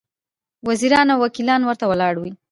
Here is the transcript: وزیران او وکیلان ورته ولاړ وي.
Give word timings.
وزیران 0.69 1.07
او 1.13 1.19
وکیلان 1.25 1.61
ورته 1.65 1.85
ولاړ 1.87 2.13
وي. 2.21 2.31